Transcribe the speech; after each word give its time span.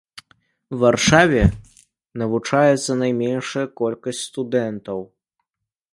Варшаве 0.83 1.43
навучаецца 2.21 2.91
найменшая 3.03 3.67
колькасць 3.83 4.25
студэнтаў. 4.31 4.99